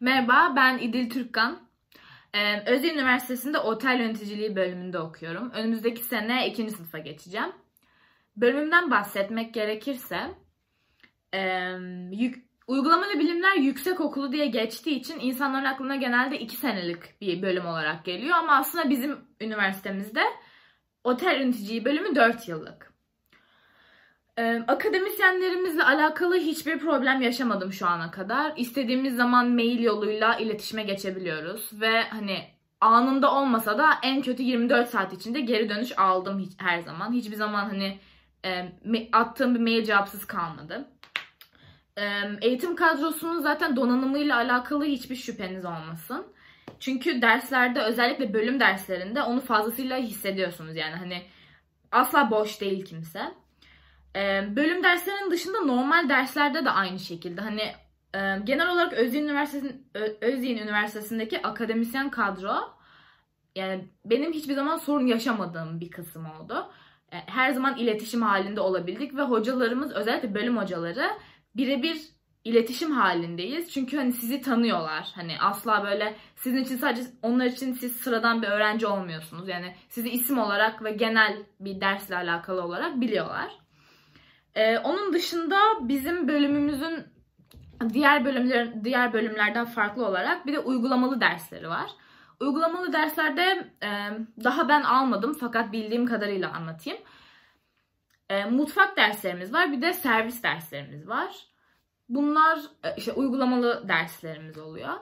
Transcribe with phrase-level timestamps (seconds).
[0.00, 1.58] Merhaba, ben İdil Türkkan.
[2.34, 5.50] Ee, Özyeğin Üniversitesi'nde otel yöneticiliği bölümünde okuyorum.
[5.50, 7.52] Önümüzdeki sene ikinci sınıfa geçeceğim.
[8.36, 10.30] Bölümümden bahsetmek gerekirse,
[11.34, 11.70] e,
[12.12, 17.66] yük, uygulamalı bilimler yüksek okulu diye geçtiği için insanların aklına genelde iki senelik bir bölüm
[17.66, 18.36] olarak geliyor.
[18.36, 20.22] Ama aslında bizim üniversitemizde
[21.04, 22.93] otel yöneticiliği bölümü 4 yıllık.
[24.38, 28.52] Ee, akademisyenlerimizle alakalı hiçbir problem yaşamadım şu ana kadar.
[28.56, 32.44] İstediğimiz zaman mail yoluyla iletişime geçebiliyoruz ve hani
[32.80, 37.12] anında olmasa da en kötü 24 saat içinde geri dönüş aldım hiç, her zaman.
[37.12, 37.98] Hiçbir zaman hani
[38.44, 38.72] e,
[39.12, 40.88] attığım bir mail cevapsız kalmadı.
[41.96, 42.04] E,
[42.42, 46.26] eğitim kadrosunun zaten donanımıyla alakalı hiçbir şüpheniz olmasın.
[46.80, 51.22] Çünkü derslerde özellikle bölüm derslerinde onu fazlasıyla hissediyorsunuz yani hani
[51.92, 53.43] asla boş değil kimse.
[54.16, 57.40] Ee, bölüm derslerinin dışında normal derslerde de aynı şekilde.
[57.40, 57.62] Hani
[58.14, 59.76] e, genel olarak Özyeğin, Üniversitesi,
[60.20, 62.74] Özyeğin Üniversitesi'ndeki akademisyen kadro
[63.56, 66.70] yani benim hiçbir zaman sorun yaşamadığım bir kısım oldu.
[67.12, 71.10] E, her zaman iletişim halinde olabildik ve hocalarımız özellikle bölüm hocaları
[71.56, 71.96] birebir
[72.44, 73.72] iletişim halindeyiz.
[73.72, 75.12] Çünkü hani sizi tanıyorlar.
[75.14, 79.48] Hani asla böyle sizin için sadece onlar için siz sıradan bir öğrenci olmuyorsunuz.
[79.48, 83.63] Yani sizi isim olarak ve genel bir dersle alakalı olarak biliyorlar.
[84.54, 87.04] Ee, onun dışında bizim bölümümüzün
[87.92, 91.90] diğer bölümler diğer bölümlerden farklı olarak bir de uygulamalı dersleri var.
[92.40, 93.88] Uygulamalı derslerde e,
[94.44, 96.98] daha ben almadım fakat bildiğim kadarıyla anlatayım.
[98.30, 101.46] E, mutfak derslerimiz var, bir de servis derslerimiz var.
[102.08, 104.94] Bunlar e, işte uygulamalı derslerimiz oluyor.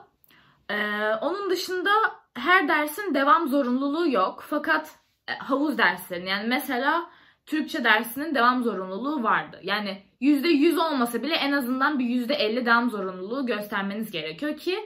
[0.69, 1.91] E, onun dışında
[2.33, 4.45] her dersin devam zorunluluğu yok.
[4.49, 4.95] Fakat
[5.27, 7.09] e, havuz derslerinin yani mesela
[7.45, 9.59] Türkçe dersinin devam zorunluluğu vardı.
[9.63, 14.79] Yani %100 olmasa bile en azından bir %50 devam zorunluluğu göstermeniz gerekiyor ki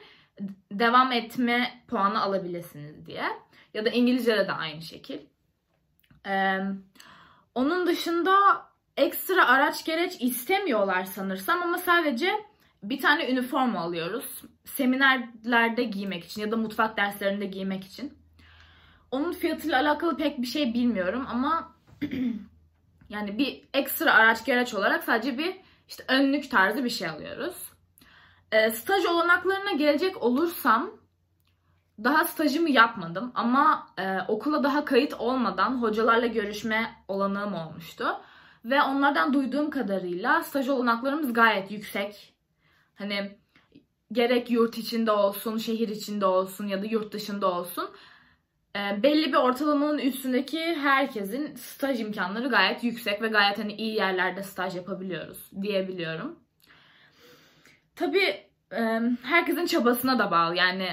[0.71, 3.23] devam etme puanı alabilirsiniz diye.
[3.73, 5.19] Ya da İngilizce'de de aynı şekil.
[6.27, 6.59] Ee,
[7.55, 8.33] onun dışında
[8.97, 12.31] ekstra araç gereç istemiyorlar sanırsam ama sadece
[12.83, 14.41] bir tane üniforma alıyoruz.
[14.65, 18.17] Seminerlerde giymek için ya da mutfak derslerinde giymek için.
[19.11, 21.76] Onun fiyatıyla alakalı pek bir şey bilmiyorum ama
[23.09, 25.55] yani bir ekstra araç gereç olarak sadece bir
[25.87, 27.55] işte önlük tarzı bir şey alıyoruz.
[28.51, 30.91] E, staj olanaklarına gelecek olursam
[32.03, 38.21] daha stajımı yapmadım ama e, okula daha kayıt olmadan hocalarla görüşme olanağım olmuştu.
[38.65, 42.33] Ve onlardan duyduğum kadarıyla staj olanaklarımız gayet yüksek.
[42.95, 43.37] Hani
[44.11, 47.89] gerek yurt içinde olsun, şehir içinde olsun ya da yurt dışında olsun
[48.75, 54.75] belli bir ortalamanın üstündeki herkesin staj imkanları gayet yüksek ve gayet hani iyi yerlerde staj
[54.75, 56.39] yapabiliyoruz diyebiliyorum.
[57.95, 60.55] Tabii e, herkesin çabasına da bağlı.
[60.55, 60.89] Yani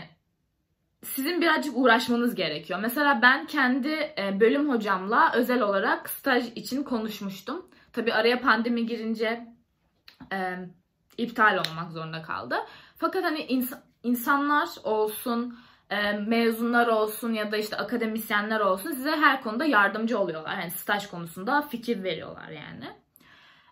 [1.02, 2.78] sizin birazcık uğraşmanız gerekiyor.
[2.82, 7.70] Mesela ben kendi e, bölüm hocamla özel olarak staj için konuşmuştum.
[7.92, 9.46] Tabii araya pandemi girince
[10.32, 10.58] e,
[11.18, 12.56] iptal olmak zorunda kaldı.
[12.96, 15.58] Fakat hani ins- insanlar olsun,
[16.26, 20.58] mezunlar olsun ya da işte akademisyenler olsun size her konuda yardımcı oluyorlar.
[20.58, 22.90] Yani staj konusunda fikir veriyorlar yani.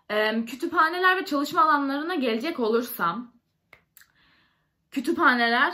[0.09, 3.33] E, kütüphaneler ve çalışma alanlarına gelecek olursam
[4.91, 5.73] kütüphaneler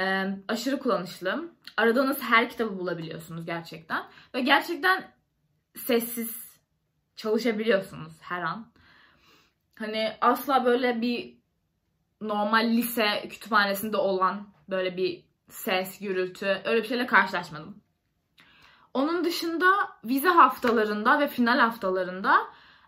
[0.00, 1.52] e, aşırı kullanışlı.
[1.76, 4.04] Aradığınız her kitabı bulabiliyorsunuz gerçekten.
[4.34, 5.12] Ve gerçekten
[5.76, 6.60] sessiz
[7.16, 8.72] çalışabiliyorsunuz her an.
[9.74, 11.38] Hani asla böyle bir
[12.20, 17.82] normal lise kütüphanesinde olan böyle bir ses, gürültü öyle bir şeyle karşılaşmadım.
[18.94, 19.66] Onun dışında
[20.04, 22.38] vize haftalarında ve final haftalarında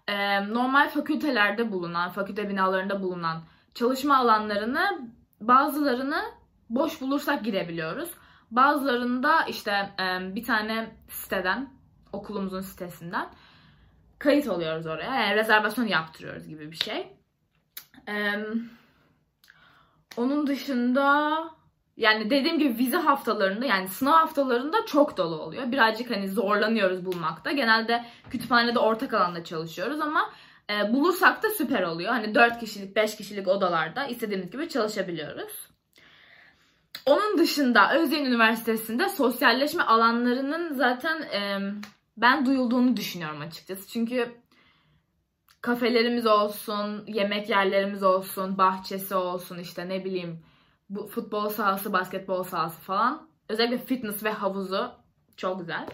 [0.08, 3.42] e, normal fakültelerde bulunan, fakülte binalarında bulunan
[3.74, 5.10] çalışma alanlarını
[5.40, 6.22] bazılarını
[6.70, 8.10] boş bulursak girebiliyoruz.
[8.50, 11.70] Bazılarında işte e, bir tane siteden,
[12.12, 13.28] okulumuzun sitesinden
[14.18, 15.14] kayıt oluyoruz oraya.
[15.14, 17.16] Yani rezervasyon yaptırıyoruz gibi bir şey.
[18.08, 18.34] E,
[20.16, 21.59] onun dışında
[22.00, 25.72] yani dediğim gibi vize haftalarında yani sınav haftalarında çok dolu oluyor.
[25.72, 27.52] Birazcık hani zorlanıyoruz bulmakta.
[27.52, 30.30] Genelde kütüphanede ortak alanda çalışıyoruz ama
[30.70, 32.12] e, bulursak da süper oluyor.
[32.12, 35.52] Hani 4 kişilik 5 kişilik odalarda istediğimiz gibi çalışabiliyoruz.
[37.06, 41.58] Onun dışında Özyeğin Üniversitesi'nde sosyalleşme alanlarının zaten e,
[42.16, 43.88] ben duyulduğunu düşünüyorum açıkçası.
[43.88, 44.34] Çünkü
[45.60, 50.40] kafelerimiz olsun, yemek yerlerimiz olsun, bahçesi olsun işte ne bileyim
[50.90, 53.28] bu futbol sahası, basketbol sahası falan.
[53.48, 54.92] Özellikle fitness ve havuzu
[55.36, 55.86] çok güzel.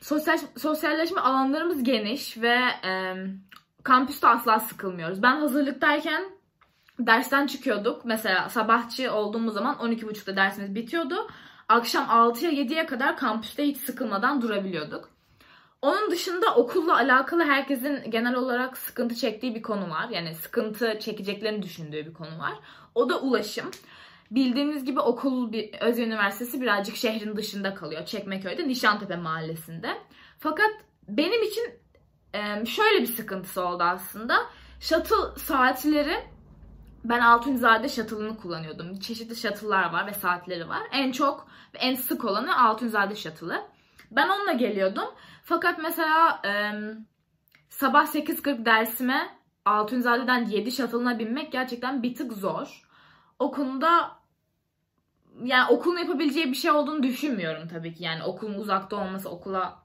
[0.00, 3.14] Sosyal, sosyalleşme alanlarımız geniş ve e,
[3.82, 5.22] kampüste asla sıkılmıyoruz.
[5.22, 6.24] Ben hazırlıktayken
[6.98, 8.04] dersten çıkıyorduk.
[8.04, 11.28] Mesela sabahçı olduğumuz zaman 12.30'da dersimiz bitiyordu.
[11.68, 15.10] Akşam 6'ya 7'ye kadar kampüste hiç sıkılmadan durabiliyorduk.
[15.82, 20.08] Onun dışında okulla alakalı herkesin genel olarak sıkıntı çektiği bir konu var.
[20.08, 22.52] Yani sıkıntı çekeceklerini düşündüğü bir konu var.
[22.94, 23.70] O da ulaşım.
[24.30, 28.06] Bildiğiniz gibi okul bir Özyeğin Üniversitesi birazcık şehrin dışında kalıyor.
[28.06, 29.98] Çekmeköy'de Nişantepe mahallesinde.
[30.38, 30.70] Fakat
[31.08, 31.64] benim için
[32.66, 34.38] şöyle bir sıkıntısı oldu aslında.
[34.80, 36.16] Shuttle saatleri
[37.04, 38.98] ben Altunzade'de shuttle'ını kullanıyordum.
[38.98, 40.82] Çeşitli shuttle'lar var ve saatleri var.
[40.92, 43.62] En çok en sık olanı Altunzade shuttle'ı.
[44.16, 45.14] Ben onunla geliyordum.
[45.44, 46.52] Fakat mesela e,
[47.68, 49.28] sabah 8.40 dersime
[49.64, 52.88] Altunzade'den 7 shuttle'ına binmek gerçekten bir tık zor.
[53.38, 53.50] O
[55.44, 58.04] yani okulun yapabileceği bir şey olduğunu düşünmüyorum tabii ki.
[58.04, 59.82] Yani okulun uzakta olması okula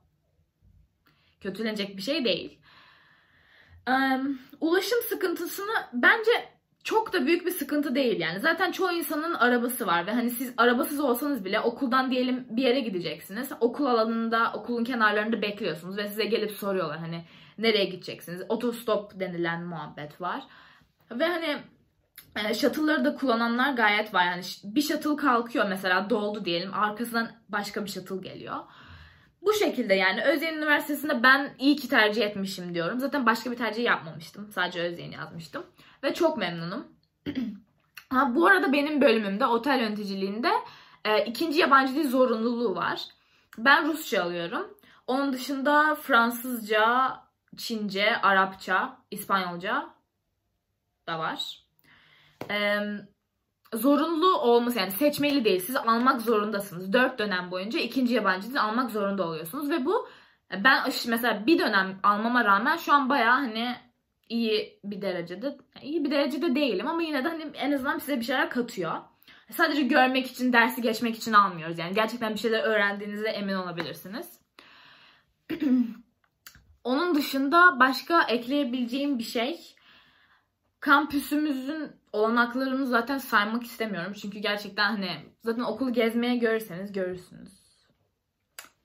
[1.41, 2.59] kötülenecek bir şey değil.
[3.89, 4.19] Ee,
[4.61, 6.56] ulaşım sıkıntısını bence
[6.87, 8.39] çok da büyük bir sıkıntı değil yani.
[8.39, 12.79] Zaten çoğu insanın arabası var ve hani siz arabasız olsanız bile okuldan diyelim bir yere
[12.79, 13.49] gideceksiniz.
[13.59, 17.25] Okul alanında, okulun kenarlarında bekliyorsunuz ve size gelip soruyorlar hani
[17.57, 18.41] nereye gideceksiniz?
[18.49, 20.43] Otostop denilen muhabbet var.
[21.11, 21.57] Ve hani
[22.35, 24.25] e, shuttle'ları da kullananlar gayet var.
[24.25, 26.73] Yani bir shuttle kalkıyor mesela doldu diyelim.
[26.73, 28.55] Arkasından başka bir shuttle geliyor.
[29.41, 32.99] Bu şekilde yani Özyeğin Üniversitesi'nde ben iyi ki tercih etmişim diyorum.
[32.99, 34.51] Zaten başka bir tercih yapmamıştım.
[34.51, 35.65] Sadece Özyeğin yazmıştım.
[36.03, 36.87] Ve çok memnunum.
[38.09, 40.51] ha, bu arada benim bölümümde otel yöneticiliğinde
[41.05, 43.07] e, ikinci yabancı dil zorunluluğu var.
[43.57, 44.77] Ben Rusça alıyorum.
[45.07, 47.17] Onun dışında Fransızca,
[47.57, 49.89] Çince, Arapça, İspanyolca
[51.07, 51.63] da var.
[52.49, 52.79] Ee,
[53.73, 55.59] zorunlu olması yani seçmeli değil.
[55.59, 56.93] Siz almak zorundasınız.
[56.93, 59.69] Dört dönem boyunca ikinci yabancı dil almak zorunda oluyorsunuz.
[59.69, 60.07] Ve bu
[60.63, 63.75] ben mesela bir dönem almama rağmen şu an baya hani
[64.29, 68.25] iyi bir derecede iyi bir derecede değilim ama yine de hani en azından size bir
[68.25, 68.93] şeyler katıyor.
[69.51, 71.79] Sadece görmek için, dersi geçmek için almıyoruz.
[71.79, 74.39] Yani gerçekten bir şeyler öğrendiğinize emin olabilirsiniz.
[76.83, 79.76] Onun dışında başka ekleyebileceğim bir şey
[80.79, 84.13] kampüsümüzün olanaklarını zaten saymak istemiyorum.
[84.21, 85.09] Çünkü gerçekten hani
[85.43, 87.67] zaten okulu gezmeye görürseniz görürsünüz.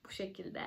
[0.04, 0.60] Bu şekilde.